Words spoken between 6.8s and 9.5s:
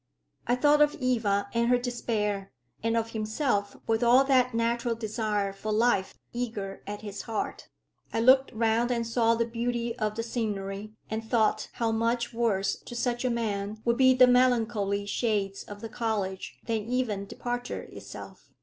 at his heart. I looked round and saw the